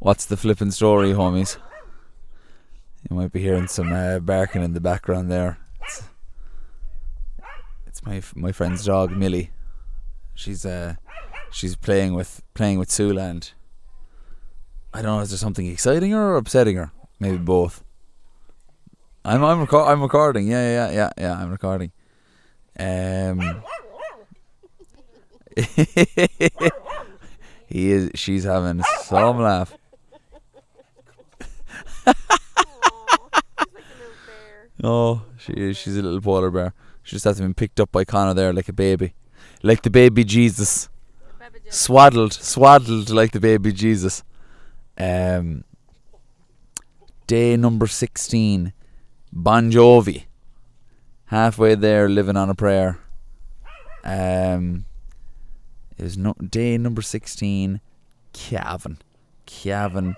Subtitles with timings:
[0.00, 1.58] What's the flipping story, homies?
[3.08, 5.58] You might be hearing some uh, barking in the background there.
[5.82, 6.02] It's,
[7.86, 9.50] it's my my friend's dog Millie.
[10.34, 10.94] She's uh
[11.50, 13.52] she's playing with playing with Sula and
[14.94, 15.20] I don't know.
[15.20, 16.92] Is there something exciting her or upsetting her?
[17.18, 17.84] Maybe both.
[19.22, 20.48] I'm I'm I'm recording.
[20.48, 21.34] Yeah, yeah, yeah, yeah.
[21.34, 21.92] I'm recording.
[22.78, 23.62] Um.
[27.66, 28.12] he is.
[28.14, 29.76] She's having some laugh.
[34.82, 35.72] Oh, she.
[35.74, 36.74] She's a little polar bear.
[37.02, 39.14] She just hasn't been picked up by Connor there like a baby,
[39.62, 40.88] like the baby Jesus,
[41.68, 44.22] swaddled, swaddled like the baby Jesus.
[44.98, 45.64] Um.
[47.26, 48.72] Day number sixteen,
[49.32, 50.24] Bon Jovi.
[51.26, 52.98] Halfway there, living on a prayer.
[54.04, 54.86] Um.
[55.98, 57.82] It was no day number sixteen,
[58.32, 58.98] Cavan,
[59.44, 60.16] Cavan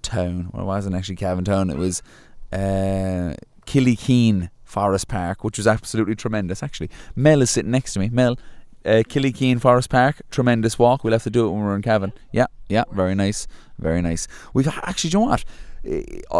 [0.00, 0.48] Town.
[0.50, 1.68] Well, it wasn't actually Cavan Town.
[1.68, 2.02] It was
[2.50, 3.34] uh,
[3.68, 6.62] Killykeen Forest Park, which was absolutely tremendous.
[6.62, 8.08] Actually, Mel is sitting next to me.
[8.08, 8.38] Mel,
[8.86, 9.02] uh,
[9.60, 11.04] Forest Park, tremendous walk.
[11.04, 12.14] We'll have to do it when we're in Cavan.
[12.32, 13.46] Yeah, yeah, very nice,
[13.78, 14.26] very nice.
[14.54, 15.44] We've actually, do you know what?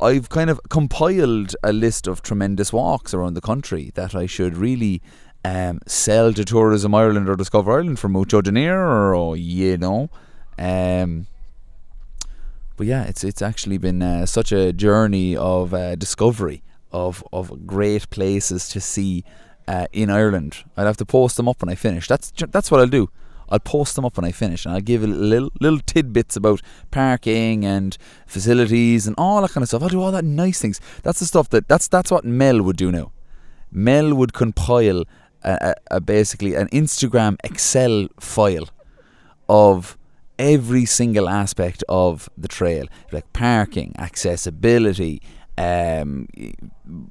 [0.00, 4.56] I've kind of compiled a list of tremendous walks around the country that I should
[4.56, 5.02] really
[5.44, 10.08] um, sell to Tourism Ireland or Discover Ireland for Mucho Dinero, or you know.
[10.58, 11.26] Um,
[12.76, 17.66] but yeah, it's it's actually been uh, such a journey of uh, discovery of of
[17.66, 19.24] great places to see
[19.68, 20.64] uh, in Ireland.
[20.76, 22.08] I'll have to post them up when I finish.
[22.08, 23.10] That's that's what I'll do.
[23.48, 27.64] I'll post them up when I finish, and I'll give little little tidbits about parking
[27.64, 29.82] and facilities and all that kind of stuff.
[29.82, 30.80] I'll do all that nice things.
[31.02, 33.12] That's the stuff that that's that's what Mel would do now.
[33.72, 35.04] Mel would compile
[35.42, 38.68] a, a, a basically an Instagram Excel file
[39.48, 39.96] of
[40.38, 45.20] every single aspect of the trail, like parking, accessibility,
[45.60, 46.26] um,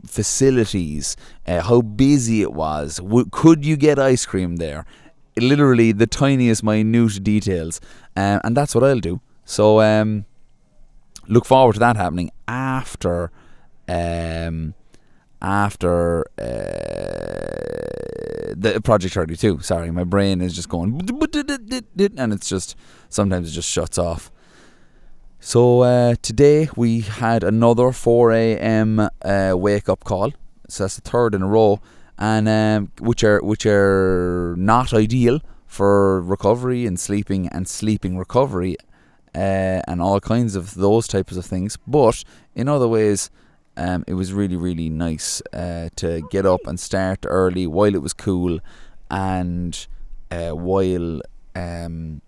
[0.05, 1.15] facilities,
[1.47, 2.97] uh, how busy it was.
[2.97, 4.85] W- could you get ice cream there?
[5.37, 7.79] Literally the tiniest, minute details,
[8.15, 9.21] um, and that's what I'll do.
[9.45, 10.25] So um,
[11.27, 13.31] look forward to that happening after.
[13.87, 14.73] Um,
[15.41, 16.43] after uh,
[18.55, 19.61] the Project 32.
[19.61, 20.99] Sorry, my brain is just going,
[22.17, 22.75] and it's just
[23.07, 24.31] sometimes it just shuts off.
[25.41, 28.99] So uh, today we had another 4 a.m.
[28.99, 30.33] Uh, wake up call.
[30.67, 31.79] So that's the third in a row,
[32.17, 38.75] and um, which are which are not ideal for recovery and sleeping and sleeping recovery,
[39.33, 41.77] uh, and all kinds of those types of things.
[41.87, 43.31] But in other ways,
[43.77, 48.01] um, it was really really nice uh, to get up and start early while it
[48.01, 48.59] was cool,
[49.09, 49.87] and
[50.31, 51.21] uh, while
[51.55, 52.21] um,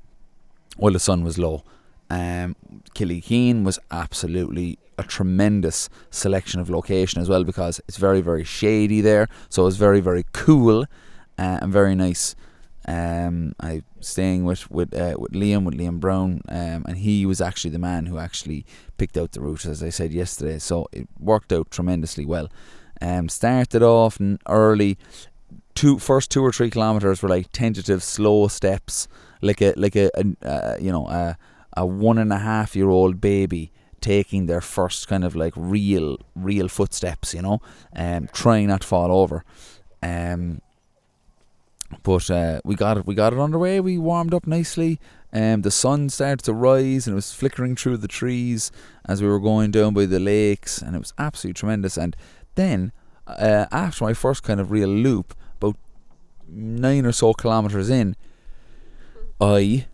[0.78, 1.64] while the sun was low.
[2.12, 2.56] Um,
[3.64, 9.30] was absolutely a tremendous selection of location as well because it's very very shady there,
[9.48, 10.82] so it's very very cool
[11.40, 12.36] uh, and very nice.
[12.86, 17.40] Um, I staying with with uh, with Liam with Liam Brown, um, and he was
[17.40, 18.66] actually the man who actually
[18.98, 20.60] picked out the route, as I said yesterday.
[20.60, 22.50] So it worked out tremendously well.
[23.02, 24.98] Um, started off early.
[25.76, 29.08] Two first two or three kilometers were like tentative slow steps,
[29.42, 31.38] like a like a, a uh, you know a
[31.76, 33.72] a one and a half year old baby
[34.02, 37.62] taking their first kind of like real real footsteps, you know,
[37.96, 39.44] um, trying not to fall over.
[40.02, 40.62] Um,
[42.04, 43.06] but uh, we got it.
[43.06, 43.80] We got it underway.
[43.80, 45.00] We warmed up nicely.
[45.34, 48.72] Um, the sun started to rise and it was flickering through the trees
[49.06, 51.98] as we were going down by the lakes, and it was absolutely tremendous.
[51.98, 52.16] And
[52.56, 52.92] then,
[53.28, 55.78] uh, after my first kind of real loop, about
[56.48, 58.16] nine or so kilometers in,
[59.40, 59.88] I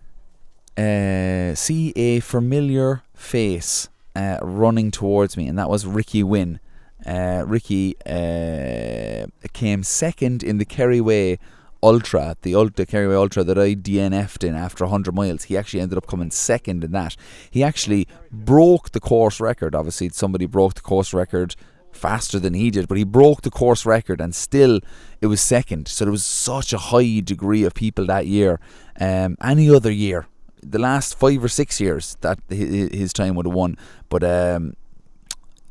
[0.78, 6.60] uh, see a familiar face uh, running towards me, and that was Ricky Wynne.
[7.06, 11.38] Uh, Ricky uh, came second in the Kerryway
[11.84, 15.44] Ultra, the Ultra Kerryway Ultra that I DNF'd in after 100 miles.
[15.44, 17.16] He actually ended up coming second in that.
[17.52, 19.76] He actually broke the course record.
[19.76, 21.56] Obviously, somebody broke the course record
[21.92, 24.80] faster than he did, but he broke the course record and still
[25.22, 25.88] it was second.
[25.88, 28.60] So there was such a high degree of people that year.
[29.00, 30.28] Um, any other year,
[30.62, 33.78] the last five or six years, that his time would have won.
[34.10, 34.76] But um,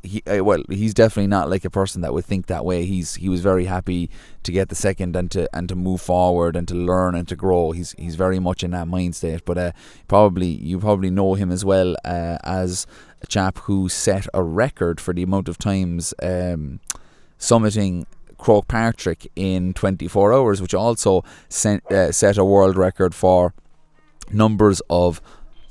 [0.03, 2.85] he uh, well, he's definitely not like a person that would think that way.
[2.85, 4.09] He's he was very happy
[4.43, 7.35] to get the second and to and to move forward and to learn and to
[7.35, 7.71] grow.
[7.71, 9.45] He's he's very much in that mind state.
[9.45, 9.71] But uh,
[10.07, 12.87] probably you probably know him as well uh, as
[13.21, 16.79] a chap who set a record for the amount of times um,
[17.39, 18.05] summiting
[18.37, 23.53] Croagh Patrick in 24 hours, which also sent, uh, set a world record for
[24.31, 25.21] numbers of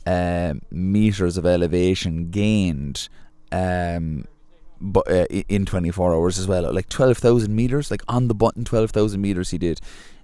[0.06, 3.08] uh, meters of elevation gained.
[3.52, 4.26] Um,
[4.80, 9.20] but uh, in 24 hours as well, like 12,000 meters, like on the button, 12,000
[9.20, 9.80] meters he did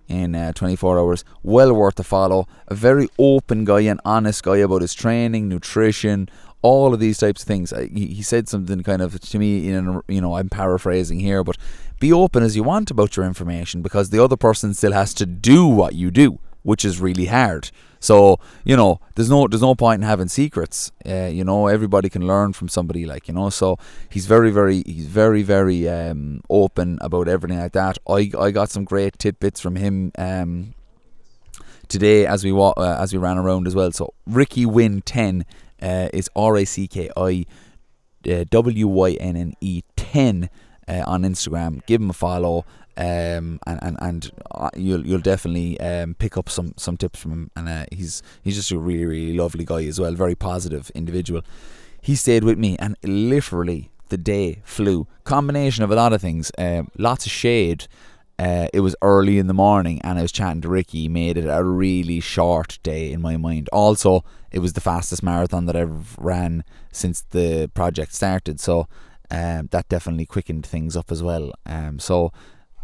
[0.08, 1.25] in uh, 24 hours.
[1.43, 2.46] Well worth a follow.
[2.69, 6.29] A very open guy and honest guy about his training, nutrition,
[6.61, 7.73] all of these types of things.
[7.93, 11.56] He, he said something kind of to me, in you know, I'm paraphrasing here, but
[11.99, 15.26] be open as you want about your information because the other person still has to
[15.26, 17.70] do what you do, which is really hard.
[18.00, 20.90] So you know, there's no there's no point in having secrets.
[21.06, 23.50] Uh, you know, everybody can learn from somebody like you know.
[23.50, 23.78] So
[24.10, 27.98] he's very very he's very very um, open about everything like that.
[28.08, 30.12] I I got some great tidbits from him.
[30.18, 30.74] Um,
[31.92, 33.92] today as we wa- uh, as we ran around as well.
[33.92, 35.44] So Ricky Wynne ten
[35.80, 37.44] uh, is R A C K I
[38.28, 40.48] uh, W Y N N E ten
[40.88, 41.84] uh, on Instagram.
[41.86, 42.64] Give him a follow
[42.96, 47.32] um, and and and uh, you'll you'll definitely um, pick up some some tips from
[47.32, 47.50] him.
[47.56, 51.42] And uh, he's he's just a really really lovely guy as well, very positive individual.
[52.00, 55.06] He stayed with me, and literally the day flew.
[55.24, 57.86] Combination of a lot of things, uh, lots of shade.
[58.38, 61.08] Uh, it was early in the morning, and I was chatting to Ricky.
[61.08, 63.68] Made it a really short day in my mind.
[63.72, 68.88] Also, it was the fastest marathon that I've ran since the project started, so
[69.30, 71.52] um, that definitely quickened things up as well.
[71.64, 72.32] Um, so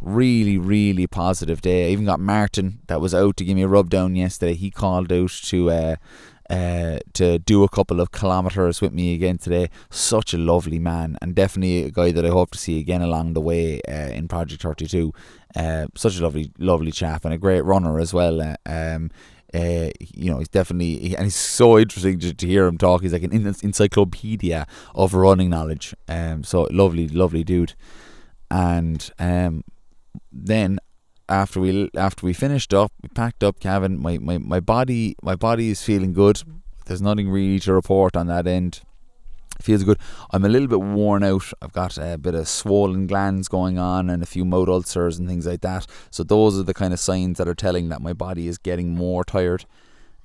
[0.00, 1.88] really, really positive day.
[1.88, 4.54] I even got Martin that was out to give me a rub down yesterday.
[4.54, 5.96] He called out to uh,
[6.50, 9.68] uh, to do a couple of kilometres with me again today.
[9.90, 13.34] Such a lovely man, and definitely a guy that I hope to see again along
[13.34, 15.12] the way uh, in Project 32.
[15.54, 18.40] Uh, such a lovely, lovely chap, and a great runner as well.
[18.40, 19.10] Uh, um,
[19.54, 23.02] uh, you know, he's definitely, and he's so interesting to, to hear him talk.
[23.02, 25.94] He's like an encyclopedia of running knowledge.
[26.06, 27.74] Um, so lovely, lovely dude.
[28.50, 29.64] And um,
[30.32, 30.78] then
[31.28, 34.00] after we after we finished up, we packed up Kevin.
[34.00, 36.42] My, my, my body my body is feeling good.
[36.86, 38.80] There's nothing really to report on that end.
[39.60, 39.98] Feels good.
[40.30, 41.52] I'm a little bit worn out.
[41.60, 45.28] I've got a bit of swollen glands going on and a few mouth ulcers and
[45.28, 45.86] things like that.
[46.10, 48.94] So those are the kind of signs that are telling that my body is getting
[48.94, 49.64] more tired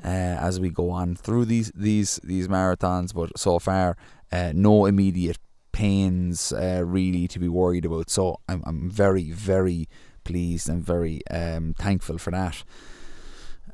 [0.03, 3.13] uh, as we go on through these these these marathons.
[3.13, 3.97] But so far,
[4.31, 5.37] uh, no immediate
[5.73, 8.09] pains uh, really to be worried about.
[8.09, 9.89] So I'm I'm very very
[10.23, 12.63] pleased and very um, thankful for that.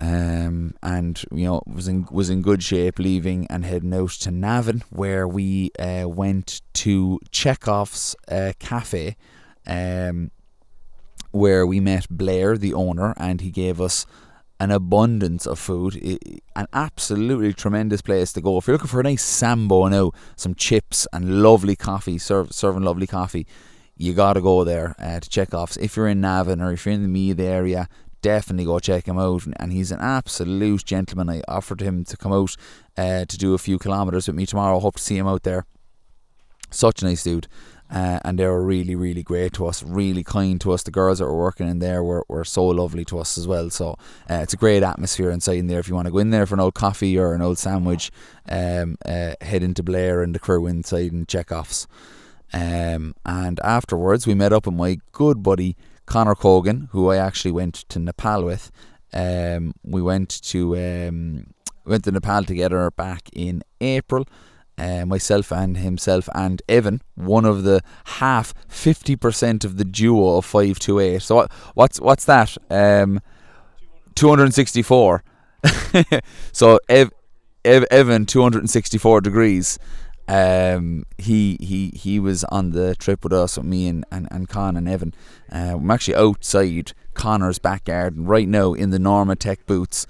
[0.01, 4.31] Um, and you know was in was in good shape leaving and heading out to
[4.31, 9.17] Navan where we uh, went to Chekhov's uh, cafe
[9.67, 10.31] um,
[11.31, 14.05] where we met Blair the owner and he gave us
[14.59, 15.95] an abundance of food.
[16.55, 18.57] an absolutely tremendous place to go.
[18.57, 22.83] If you're looking for a nice sambo now, some chips and lovely coffee, serve, serving
[22.83, 23.47] lovely coffee,
[23.95, 25.77] you got to go there uh, to Chekhov's.
[25.77, 27.87] If you're in Navan or if you're in the Meath area,
[28.21, 29.45] definitely go check him out.
[29.57, 31.29] And he's an absolute gentleman.
[31.29, 32.55] I offered him to come out
[32.97, 34.79] uh, to do a few kilometres with me tomorrow.
[34.79, 35.65] Hope to see him out there.
[36.71, 37.47] Such a nice dude.
[37.91, 40.83] Uh, and they were really, really great to us, really kind to us.
[40.83, 43.69] The girls that were working in there were, were so lovely to us as well.
[43.71, 43.97] So
[44.29, 45.79] uh, it's a great atmosphere inside in there.
[45.79, 48.11] If you want to go in there for an old coffee or an old sandwich,
[48.47, 51.87] um, uh, head into Blair and the crew inside and Chekhov's.
[52.53, 55.75] Um, and afterwards, we met up with my good buddy
[56.05, 58.71] Connor Cogan, who I actually went to Nepal with.
[59.13, 61.53] Um, we went to um,
[61.85, 64.27] went to Nepal together back in April
[64.79, 70.37] uh, myself and himself and Evan, one of the half fifty percent of the duo
[70.37, 71.21] of five two eight.
[71.21, 72.57] So what, what's what's that?
[72.69, 73.19] Um,
[74.15, 75.23] two hundred and sixty four.
[76.53, 77.11] so Ev,
[77.65, 79.77] Ev, Evan two hundred and sixty four degrees.
[80.29, 84.47] Um, he he he was on the trip with us, with me and and, and
[84.47, 85.13] Con and Evan.
[85.51, 90.07] Uh, I'm actually outside Connor's backyard and right now in the NormaTec boots,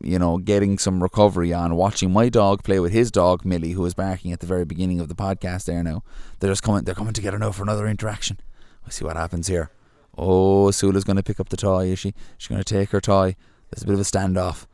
[0.00, 3.82] you know, getting some recovery on, watching my dog play with his dog Millie, who
[3.82, 5.64] was barking at the very beginning of the podcast.
[5.64, 6.04] There now,
[6.38, 6.84] they're just coming.
[6.84, 8.38] They're coming together now for another interaction.
[8.84, 9.72] We'll see what happens here.
[10.16, 12.14] Oh, Sula's going to pick up the toy, is she?
[12.38, 13.34] She's going to take her toy.
[13.70, 14.66] There's a bit of a standoff.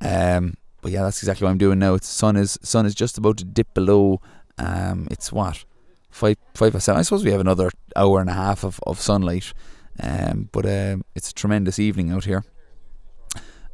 [0.00, 1.92] Um, but yeah, that's exactly what I'm doing now.
[1.92, 4.22] It's sun is sun is just about to dip below.
[4.56, 5.66] Um, it's what
[6.08, 6.96] five five percent.
[6.96, 9.52] I suppose we have another hour and a half of, of sunlight.
[10.02, 12.44] Um, but um, it's a tremendous evening out here.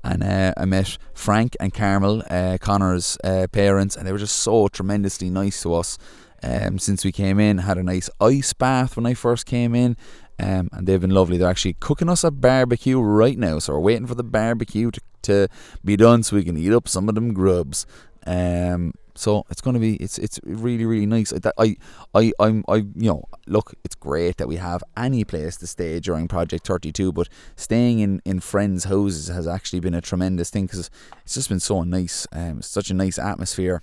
[0.02, 4.37] And uh, I met Frank and Carmel, uh, Connor's uh, parents, and they were just
[4.37, 5.99] so tremendously nice to us.
[6.42, 9.97] Um, since we came in, had a nice ice bath when I first came in,
[10.38, 11.38] um, and they've been lovely.
[11.38, 15.00] They're actually cooking us a barbecue right now, so we're waiting for the barbecue to,
[15.23, 15.49] to
[15.85, 17.85] be done so we can eat up some of them grubs.
[18.26, 21.30] Um, so it's going to be it's it's really really nice.
[21.30, 21.76] That I
[22.14, 25.99] I I'm I you know look, it's great that we have any place to stay
[26.00, 30.50] during Project Thirty Two, but staying in in friends' houses has actually been a tremendous
[30.50, 30.90] thing because
[31.25, 32.26] it's just been so nice.
[32.32, 33.82] Um, such a nice atmosphere.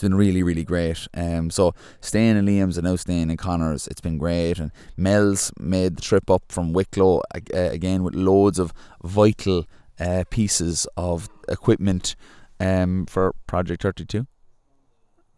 [0.00, 1.06] It's been really, really great.
[1.12, 4.58] Um, so staying in Liam's and now staying in Connor's, it's been great.
[4.58, 8.72] And Mel's made the trip up from Wicklow uh, again with loads of
[9.04, 9.66] vital
[9.98, 12.16] uh, pieces of equipment
[12.60, 14.26] um, for Project Thirty Two.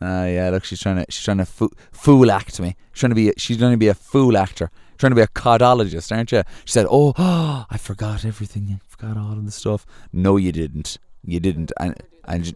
[0.01, 0.51] Ah, uh, yeah.
[0.51, 2.77] Look, she's trying to she's trying to fo- fool act me.
[2.93, 4.71] She's trying to be she's trying to be a fool actor.
[4.99, 6.43] Trying to be a codologist, aren't you?
[6.65, 8.69] She said, "Oh, oh I forgot everything.
[8.71, 10.99] I forgot all of the stuff." No, you didn't.
[11.25, 11.73] You didn't.
[11.79, 12.55] And and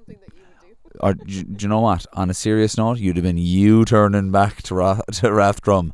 [1.00, 2.06] or do, do you know what?
[2.12, 5.92] On a serious note, you'd have been you turning back to Ra- to Rathdrum,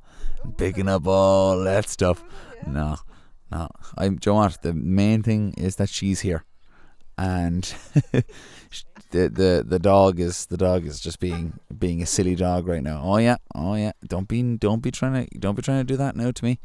[0.57, 2.25] picking up all that stuff.
[2.67, 2.97] No,
[3.51, 3.69] no.
[3.97, 4.09] I.
[4.09, 4.63] Do you know what?
[4.63, 6.45] The main thing is that she's here,
[7.19, 7.75] and
[9.11, 12.83] the the the dog is the dog is just being being a silly dog right
[12.83, 13.01] now.
[13.05, 13.93] Oh yeah, oh yeah.
[14.07, 16.59] Don't be don't be trying to don't be trying to do that now to me.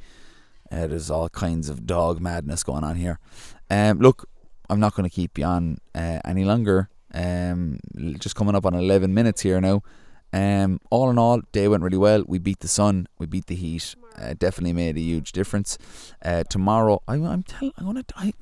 [0.72, 3.20] Uh, there's all kinds of dog madness going on here.
[3.70, 4.28] Um, look,
[4.70, 6.90] I'm not going to keep you on uh, any longer.
[7.14, 7.80] Um,
[8.20, 9.82] just coming up on 11 minutes here now.
[10.34, 12.24] Um, all in all, day went really well.
[12.28, 13.96] We beat the sun, we beat the heat.
[14.18, 15.78] Uh, definitely made a huge difference.
[16.22, 18.14] Uh, tomorrow, I, I'm telling, I want to.
[18.18, 18.34] I,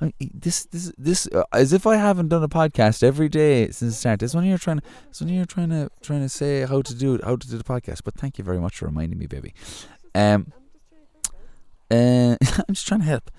[0.00, 3.92] I, this, this, this, uh, as if I haven't done a podcast every day since
[3.92, 4.20] the start.
[4.20, 6.94] This one you're trying to, this one you're trying to, trying to say how to
[6.94, 8.02] do it, how to do the podcast.
[8.04, 9.54] But thank you very much for reminding me, baby.
[10.14, 10.52] Um,
[11.90, 13.30] uh, I'm just trying to help.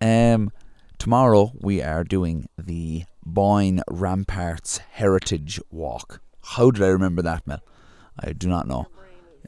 [0.00, 0.50] Um,
[0.98, 6.20] tomorrow we are doing the Boyne Ramparts Heritage Walk.
[6.44, 7.60] How did I remember that, Mel?
[8.18, 8.88] I do not know.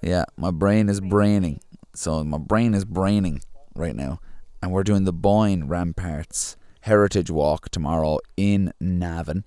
[0.03, 1.61] Yeah, my brain is braining.
[1.95, 3.41] So my brain is braining
[3.75, 4.21] right now.
[4.65, 9.45] And we're doing the Boyne Ramparts Heritage Walk tomorrow in Navan.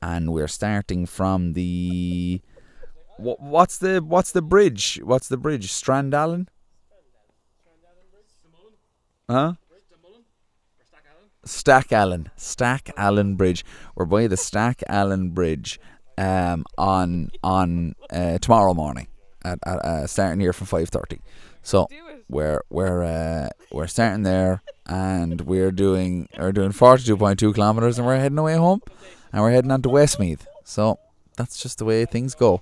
[0.00, 2.40] And we're starting from the
[3.16, 5.00] what's the what's the bridge?
[5.02, 5.72] What's the bridge?
[5.72, 6.46] Strandallen?
[9.28, 9.54] Huh?
[11.44, 13.64] Stackallen, Stack Allen Bridge.
[13.96, 15.80] We're by the Stackallen Bridge
[16.16, 19.08] um, on on uh, tomorrow morning
[19.44, 21.18] at, at uh, starting here from five thirty.
[21.62, 21.88] So
[22.28, 27.52] we're we're uh, we're starting there, and we're doing we're doing forty two point two
[27.52, 28.80] kilometers, and we're heading away home,
[29.32, 30.46] and we're heading on to Westmeath.
[30.64, 30.98] So
[31.36, 32.60] that's just the way things go.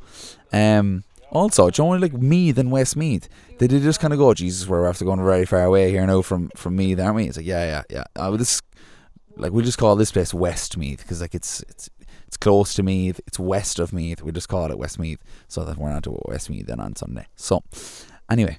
[0.53, 3.29] Um, also, do you know like Meath and Westmeath?
[3.59, 6.23] They did just kind of go, Jesus, we're after going very far away here now
[6.23, 7.25] from from Meath, aren't we?
[7.27, 8.05] It's like, yeah, yeah, yeah.
[8.17, 8.63] Uh, this
[9.37, 11.91] like we just call this place Westmeath because like it's it's
[12.27, 14.23] it's close to Meath, it's west of Meath.
[14.23, 17.27] We just call it Westmeath so that we're not to Westmeath then on Sunday.
[17.37, 17.63] So
[18.31, 18.59] anyway,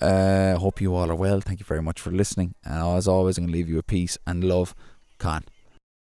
[0.00, 1.40] uh, hope you all are well.
[1.40, 2.54] Thank you very much for listening.
[2.64, 4.74] And as always, I'm gonna leave you with peace and love.
[5.18, 5.44] Con.